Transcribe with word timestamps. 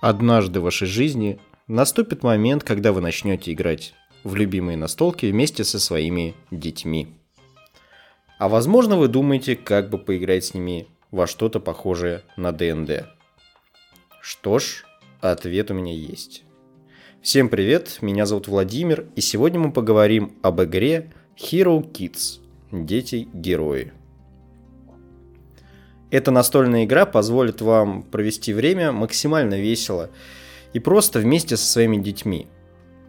Однажды 0.00 0.60
в 0.60 0.64
вашей 0.64 0.86
жизни 0.86 1.38
наступит 1.68 2.22
момент, 2.22 2.62
когда 2.64 2.92
вы 2.92 3.00
начнете 3.00 3.52
играть 3.52 3.94
в 4.24 4.34
любимые 4.34 4.76
настолки 4.76 5.26
вместе 5.26 5.64
со 5.64 5.80
своими 5.80 6.34
детьми. 6.50 7.08
А 8.38 8.48
возможно 8.48 8.96
вы 8.96 9.08
думаете, 9.08 9.56
как 9.56 9.88
бы 9.88 9.98
поиграть 9.98 10.44
с 10.44 10.54
ними 10.54 10.86
во 11.10 11.26
что-то 11.26 11.60
похожее 11.60 12.22
на 12.36 12.52
ДНД. 12.52 13.06
Что 14.20 14.58
ж, 14.58 14.84
ответ 15.20 15.70
у 15.70 15.74
меня 15.74 15.94
есть. 15.94 16.42
Всем 17.22 17.48
привет, 17.48 17.98
меня 18.02 18.26
зовут 18.26 18.48
Владимир, 18.48 19.06
и 19.16 19.20
сегодня 19.20 19.58
мы 19.58 19.72
поговорим 19.72 20.34
об 20.42 20.62
игре 20.62 21.12
Hero 21.36 21.80
Kids– 21.80 22.40
Дети-герои. 22.72 23.92
Эта 26.16 26.30
настольная 26.30 26.86
игра 26.86 27.04
позволит 27.04 27.60
вам 27.60 28.02
провести 28.02 28.54
время 28.54 28.90
максимально 28.90 29.60
весело 29.60 30.08
и 30.72 30.80
просто 30.80 31.18
вместе 31.18 31.58
со 31.58 31.66
своими 31.66 31.98
детьми. 31.98 32.46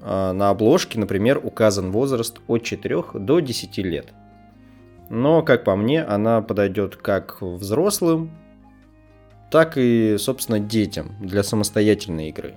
А, 0.01 0.33
на 0.33 0.49
обложке, 0.49 0.99
например, 0.99 1.39
указан 1.41 1.91
возраст 1.91 2.41
от 2.47 2.63
4 2.63 3.03
до 3.13 3.39
10 3.39 3.77
лет. 3.77 4.07
Но, 5.09 5.41
как 5.41 5.63
по 5.63 5.77
мне, 5.77 6.03
она 6.03 6.41
подойдет 6.41 6.97
как 6.97 7.41
взрослым, 7.41 8.29
так 9.51 9.77
и, 9.77 10.17
собственно, 10.19 10.59
детям 10.59 11.15
для 11.21 11.43
самостоятельной 11.43 12.27
игры. 12.27 12.55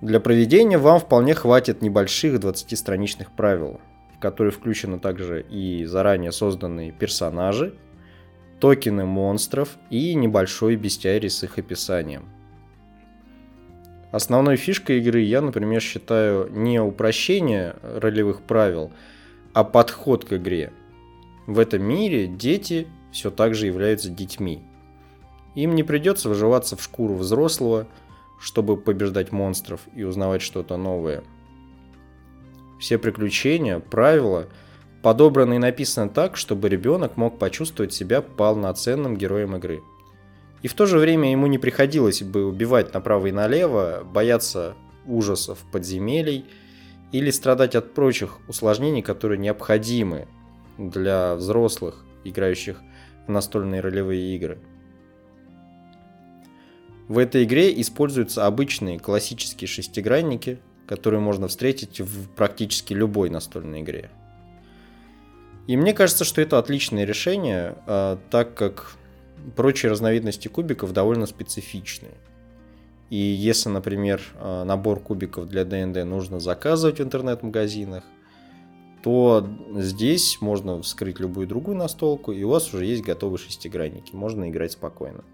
Для 0.00 0.18
проведения 0.18 0.78
вам 0.78 0.98
вполне 0.98 1.36
хватит 1.36 1.80
небольших 1.80 2.40
20-страничных 2.40 3.30
правил, 3.36 3.80
в 4.16 4.18
которые 4.18 4.50
включены 4.50 4.98
также 4.98 5.42
и 5.42 5.84
заранее 5.84 6.32
созданные 6.32 6.90
персонажи, 6.90 7.78
токены 8.60 9.04
монстров 9.04 9.76
и 9.90 10.14
небольшой 10.14 10.76
бестиарий 10.76 11.30
с 11.30 11.42
их 11.42 11.58
описанием. 11.58 12.28
Основной 14.12 14.56
фишкой 14.56 15.00
игры 15.00 15.20
я, 15.20 15.40
например, 15.40 15.80
считаю 15.80 16.48
не 16.50 16.80
упрощение 16.80 17.76
ролевых 17.82 18.42
правил, 18.42 18.92
а 19.52 19.64
подход 19.64 20.24
к 20.24 20.34
игре. 20.34 20.72
В 21.46 21.58
этом 21.58 21.82
мире 21.82 22.26
дети 22.26 22.86
все 23.12 23.30
так 23.30 23.54
же 23.54 23.66
являются 23.66 24.10
детьми. 24.10 24.62
Им 25.54 25.74
не 25.74 25.82
придется 25.82 26.28
выживаться 26.28 26.76
в 26.76 26.82
шкуру 26.82 27.14
взрослого, 27.14 27.86
чтобы 28.40 28.76
побеждать 28.76 29.32
монстров 29.32 29.80
и 29.94 30.04
узнавать 30.04 30.42
что-то 30.42 30.76
новое. 30.76 31.24
Все 32.78 32.98
приключения, 32.98 33.78
правила– 33.78 34.48
подобрано 35.04 35.52
и 35.52 35.58
написано 35.58 36.08
так, 36.08 36.38
чтобы 36.38 36.70
ребенок 36.70 37.18
мог 37.18 37.38
почувствовать 37.38 37.92
себя 37.92 38.22
полноценным 38.22 39.18
героем 39.18 39.54
игры. 39.54 39.82
И 40.62 40.68
в 40.68 40.72
то 40.72 40.86
же 40.86 40.98
время 40.98 41.30
ему 41.30 41.46
не 41.46 41.58
приходилось 41.58 42.22
бы 42.22 42.46
убивать 42.46 42.94
направо 42.94 43.26
и 43.26 43.30
налево, 43.30 44.02
бояться 44.02 44.74
ужасов 45.04 45.58
подземелий 45.70 46.46
или 47.12 47.30
страдать 47.30 47.74
от 47.74 47.92
прочих 47.92 48.38
усложнений, 48.48 49.02
которые 49.02 49.36
необходимы 49.36 50.26
для 50.78 51.34
взрослых, 51.34 52.02
играющих 52.24 52.80
в 53.26 53.30
настольные 53.30 53.82
ролевые 53.82 54.34
игры. 54.34 54.58
В 57.08 57.18
этой 57.18 57.44
игре 57.44 57.78
используются 57.78 58.46
обычные 58.46 58.98
классические 58.98 59.68
шестигранники, 59.68 60.60
которые 60.86 61.20
можно 61.20 61.46
встретить 61.46 62.00
в 62.00 62.30
практически 62.30 62.94
любой 62.94 63.28
настольной 63.28 63.82
игре. 63.82 64.10
И 65.66 65.76
мне 65.76 65.94
кажется, 65.94 66.24
что 66.24 66.40
это 66.40 66.58
отличное 66.58 67.04
решение, 67.04 67.76
а, 67.86 68.18
так 68.30 68.54
как 68.54 68.96
прочие 69.56 69.90
разновидности 69.90 70.48
кубиков 70.48 70.92
довольно 70.92 71.26
специфичные. 71.26 72.14
И 73.10 73.16
если, 73.16 73.68
например, 73.68 74.20
а, 74.36 74.64
набор 74.64 75.00
кубиков 75.00 75.48
для 75.48 75.64
ДНД 75.64 76.04
нужно 76.04 76.40
заказывать 76.40 76.98
в 76.98 77.02
интернет-магазинах, 77.02 78.04
то 79.02 79.46
здесь 79.76 80.40
можно 80.40 80.80
вскрыть 80.80 81.20
любую 81.20 81.46
другую 81.46 81.76
настолку, 81.76 82.32
и 82.32 82.42
у 82.42 82.48
вас 82.48 82.72
уже 82.72 82.86
есть 82.86 83.02
готовые 83.02 83.38
шестигранники. 83.38 84.14
Можно 84.14 84.48
играть 84.48 84.72
спокойно. 84.72 85.24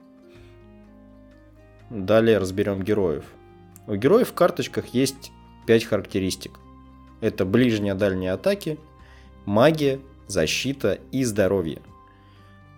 Далее 1.89 2.39
разберем 2.39 2.83
героев. 2.83 3.25
У 3.87 3.95
героев 3.95 4.31
в 4.31 4.35
карточках 4.35 4.89
есть 4.89 5.31
5 5.67 5.85
характеристик. 5.85 6.59
Это 7.21 7.45
ближняя 7.45 7.95
дальняя 7.95 8.35
атаки, 8.35 8.79
магия, 9.47 10.01
защита 10.31 10.99
и 11.13 11.25
здоровье. 11.25 11.83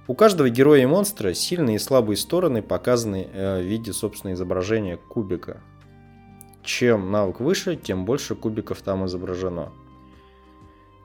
У 0.09 0.15
каждого 0.15 0.51
героя 0.51 0.83
и 0.83 0.87
монстра 0.87 1.33
сильные 1.33 1.77
и 1.77 1.79
слабые 1.79 2.17
стороны 2.17 2.61
показаны 2.61 3.29
э, 3.33 3.61
в 3.61 3.65
виде 3.65 3.93
собственного 3.93 4.35
изображения 4.35 4.97
кубика. 4.97 5.61
Чем 6.65 7.11
навык 7.11 7.41
выше, 7.41 7.77
тем 7.77 8.05
больше 8.05 8.35
кубиков 8.35 8.83
там 8.83 9.07
изображено. 9.07 9.73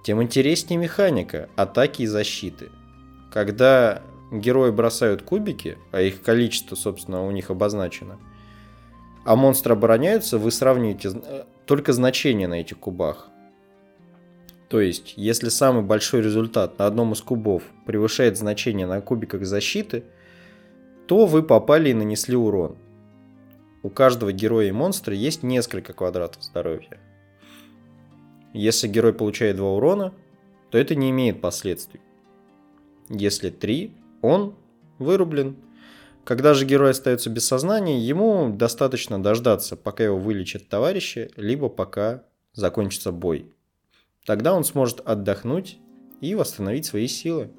Тем 0.03 0.21
интереснее 0.23 0.79
механика 0.79 1.49
атаки 1.55 2.03
и 2.03 2.07
защиты. 2.07 2.69
Когда 3.31 4.01
герои 4.31 4.71
бросают 4.71 5.21
кубики, 5.21 5.77
а 5.91 6.01
их 6.01 6.21
количество, 6.21 6.75
собственно, 6.75 7.25
у 7.25 7.31
них 7.31 7.49
обозначено, 7.49 8.17
а 9.25 9.35
монстры 9.35 9.73
обороняются, 9.73 10.37
вы 10.37 10.51
сравниваете 10.51 11.09
э, 11.13 11.43
только 11.65 11.93
значения 11.93 12.47
на 12.47 12.61
этих 12.61 12.79
кубах. 12.79 13.29
То 14.69 14.81
есть, 14.81 15.13
если 15.15 15.49
самый 15.49 15.83
большой 15.83 16.21
результат 16.21 16.77
на 16.77 16.87
одном 16.87 17.13
из 17.13 17.21
кубов 17.21 17.63
превышает 17.85 18.37
значение 18.37 18.85
на 18.85 18.99
кубиках 18.99 19.45
защиты, 19.45 20.03
то 21.07 21.25
вы 21.25 21.41
попали 21.41 21.89
и 21.89 21.93
нанесли 21.93 22.35
урон. 22.35 22.77
У 23.81 23.89
каждого 23.89 24.33
героя 24.33 24.67
и 24.67 24.71
монстра 24.71 25.15
есть 25.15 25.41
несколько 25.41 25.93
квадратов 25.93 26.43
здоровья. 26.43 26.99
Если 28.53 28.87
герой 28.89 29.13
получает 29.13 29.55
2 29.55 29.75
урона, 29.75 30.13
то 30.69 30.77
это 30.77 30.95
не 30.95 31.11
имеет 31.11 31.39
последствий. 31.39 32.01
Если 33.07 33.49
3, 33.49 33.95
он 34.21 34.55
вырублен. 34.99 35.55
Когда 36.25 36.53
же 36.53 36.65
герой 36.65 36.89
остается 36.89 37.29
без 37.29 37.45
сознания, 37.45 37.99
ему 37.99 38.49
достаточно 38.49 39.21
дождаться, 39.21 39.77
пока 39.77 40.03
его 40.03 40.17
вылечат 40.17 40.67
товарищи, 40.67 41.31
либо 41.37 41.69
пока 41.69 42.25
закончится 42.53 43.13
бой. 43.13 43.53
Тогда 44.27 44.53
он 44.53 44.65
сможет 44.65 44.99
отдохнуть 45.07 45.79
и 46.19 46.35
восстановить 46.35 46.85
свои 46.85 47.07
силы. 47.07 47.49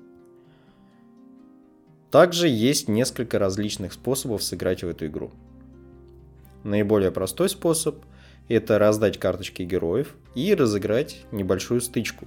Также 2.11 2.47
есть 2.47 2.89
несколько 2.89 3.39
различных 3.39 3.95
способов 3.95 4.43
сыграть 4.43 4.83
в 4.85 4.89
эту 4.89 5.07
игру. 5.07 5.31
Наиболее 6.65 7.11
простой 7.11 7.49
способ– 7.49 8.05
это 8.49 8.79
раздать 8.79 9.19
карточки 9.19 9.63
героев 9.63 10.15
и 10.35 10.55
разыграть 10.55 11.25
небольшую 11.33 11.81
стычку, 11.81 12.27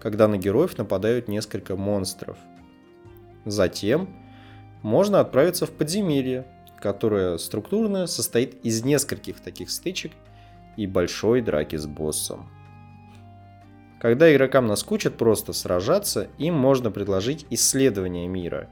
когда 0.00 0.28
на 0.28 0.36
героев 0.36 0.76
нападают 0.76 1.28
несколько 1.28 1.74
монстров. 1.74 2.36
Затем 3.46 4.10
можно 4.82 5.18
отправиться 5.18 5.64
в 5.64 5.70
подземелье, 5.70 6.46
которое 6.78 7.38
структурно 7.38 8.06
состоит 8.06 8.62
из 8.66 8.84
нескольких 8.84 9.40
таких 9.40 9.70
стычек 9.70 10.12
и 10.76 10.86
большой 10.86 11.40
драки 11.40 11.76
с 11.76 11.86
боссом. 11.86 12.50
Когда 14.02 14.34
игрокам 14.34 14.66
наскучат 14.66 15.16
просто 15.16 15.52
сражаться, 15.52 16.26
им 16.36 16.54
можно 16.54 16.90
предложить 16.90 17.46
исследование 17.50 18.26
мира, 18.26 18.68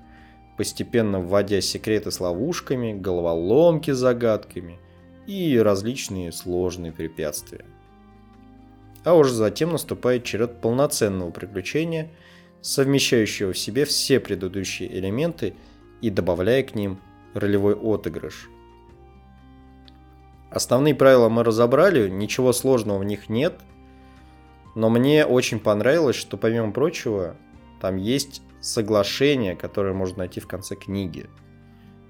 постепенно 0.56 1.20
вводя 1.20 1.60
секреты 1.60 2.10
с 2.10 2.18
ловушками, 2.18 2.94
головоломки 2.94 3.92
с 3.92 3.96
загадками 3.96 4.80
и 5.28 5.56
различные 5.56 6.32
сложные 6.32 6.90
препятствия. 6.90 7.64
А 9.04 9.14
уже 9.14 9.32
затем 9.32 9.70
наступает 9.70 10.24
черед 10.24 10.60
полноценного 10.60 11.30
приключения, 11.30 12.10
совмещающего 12.60 13.52
в 13.52 13.58
себе 13.58 13.84
все 13.84 14.18
предыдущие 14.18 14.92
элементы 14.92 15.54
и 16.02 16.10
добавляя 16.10 16.64
к 16.64 16.74
ним 16.74 16.98
ролевой 17.34 17.76
отыгрыш. 17.76 18.50
Основные 20.50 20.96
правила 20.96 21.28
мы 21.28 21.44
разобрали, 21.44 22.08
ничего 22.08 22.52
сложного 22.52 22.98
в 22.98 23.04
них 23.04 23.28
нет– 23.28 23.54
но 24.80 24.88
мне 24.88 25.26
очень 25.26 25.60
понравилось, 25.60 26.16
что 26.16 26.38
помимо 26.38 26.72
прочего, 26.72 27.36
там 27.82 27.98
есть 27.98 28.40
соглашения, 28.62 29.54
которые 29.54 29.92
можно 29.92 30.20
найти 30.20 30.40
в 30.40 30.48
конце 30.48 30.74
книги. 30.74 31.26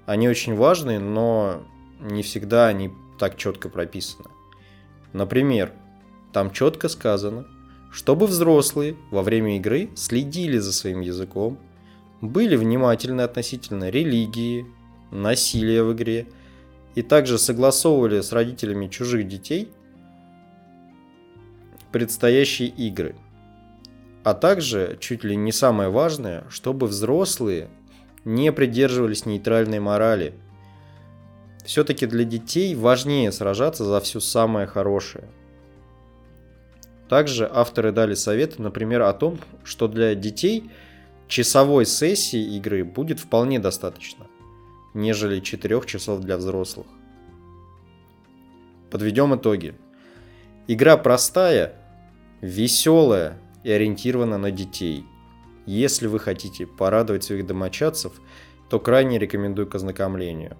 Они 0.05 0.29
очень 0.29 0.55
важные, 0.55 0.97
но 0.97 1.63
не 1.99 2.23
всегда 2.23 2.67
они 2.67 2.89
так 3.19 3.35
четко 3.35 3.67
прописаны. 3.67 4.29
Например, 5.11 5.73
там 6.31 6.49
четко 6.51 6.87
сказано, 6.87 7.45
чтобы 7.91 8.25
взрослые 8.25 8.95
во 9.11 9.21
время 9.21 9.57
игры 9.57 9.89
следили 9.97 10.57
за 10.57 10.71
своим 10.71 11.01
языком, 11.01 11.59
были 12.21 12.55
внимательны 12.55 13.19
относительно 13.19 13.89
религии, 13.89 14.65
насилия 15.11 15.83
в 15.83 15.91
игре 15.91 16.25
и 16.95 17.01
также 17.01 17.37
согласовывали 17.37 18.21
с 18.21 18.31
родителями 18.31 18.87
чужих 18.87 19.27
детей 19.27 19.73
предстоящие 21.91 22.69
игры. 22.69 23.15
А 24.23 24.33
также, 24.33 24.97
чуть 24.99 25.23
ли 25.23 25.35
не 25.35 25.51
самое 25.51 25.89
важное, 25.89 26.45
чтобы 26.49 26.87
взрослые 26.87 27.69
не 28.23 28.51
придерживались 28.51 29.25
нейтральной 29.25 29.79
морали. 29.79 30.33
Все-таки 31.65 32.05
для 32.05 32.23
детей 32.23 32.75
важнее 32.75 33.31
сражаться 33.31 33.85
за 33.85 33.99
все 33.99 34.19
самое 34.19 34.67
хорошее. 34.67 35.27
Также 37.09 37.49
авторы 37.51 37.91
дали 37.91 38.13
советы, 38.13 38.61
например, 38.61 39.01
о 39.01 39.13
том, 39.13 39.39
что 39.63 39.87
для 39.87 40.15
детей 40.15 40.69
часовой 41.27 41.85
сессии 41.85 42.55
игры 42.57 42.83
будет 42.83 43.19
вполне 43.19 43.59
достаточно, 43.59 44.27
нежели 44.93 45.39
4 45.39 45.81
часов 45.85 46.21
для 46.21 46.37
взрослых. 46.37 46.87
Подведем 48.89 49.35
итоги. 49.35 49.75
Игра 50.67 50.97
простая, 50.97 51.73
веселая 52.41 53.37
и 53.63 53.71
ориентирована 53.71 54.37
на 54.37 54.51
детей. 54.51 55.05
Если 55.65 56.07
вы 56.07 56.19
хотите 56.19 56.65
порадовать 56.65 57.23
своих 57.23 57.45
домочадцев, 57.45 58.13
то 58.69 58.79
крайне 58.79 59.19
рекомендую 59.19 59.67
к 59.67 59.75
ознакомлению. 59.75 60.57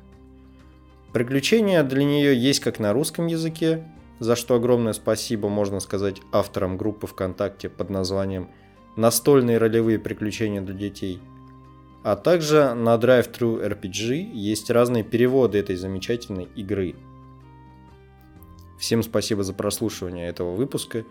Приключения 1.14 1.84
для 1.84 2.04
нее 2.04 2.38
есть 2.38 2.60
как 2.60 2.80
на 2.80 2.94
русском 2.94 3.28
языке, 3.28 3.84
за 4.20 4.36
что 4.36 4.56
огромное 4.56 4.94
спасибо 4.94 5.50
можно 5.50 5.80
сказать 5.80 6.22
авторам 6.32 6.78
группы 6.78 7.08
ВКонтакте 7.08 7.70
под 7.70 7.90
названием 7.90 8.50
«Настольные 8.96 9.58
ролевые 9.58 10.00
приключения 10.00 10.62
для 10.62 10.76
детей», 10.76 11.20
а 12.04 12.16
также 12.16 12.74
на 12.74 12.96
Drive-Thru 12.96 13.68
RPG 13.68 14.32
есть 14.34 14.70
разные 14.70 15.04
переводы 15.04 15.58
этой 15.58 15.76
замечательной 15.76 16.48
игры– 16.56 16.96
Всем 18.82 19.04
спасибо 19.04 19.44
за 19.44 19.54
прослушивание 19.54 20.28
этого 20.28 20.56
выпуска. 20.56 21.06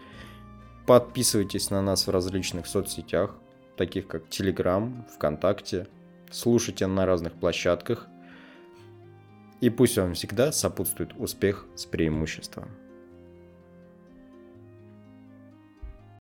Подписывайтесь 0.86 1.70
на 1.70 1.82
нас 1.82 2.06
в 2.06 2.10
различных 2.10 2.66
соцсетях, 2.66 3.34
таких 3.76 4.06
как 4.06 4.26
Telegram, 4.28 5.06
ВКонтакте. 5.14 5.86
Слушайте 6.30 6.86
на 6.86 7.06
разных 7.06 7.34
площадках. 7.34 8.06
И 9.60 9.70
пусть 9.70 9.98
вам 9.98 10.14
всегда 10.14 10.52
сопутствует 10.52 11.12
успех 11.18 11.66
с 11.76 11.84
преимуществом. 11.84 12.70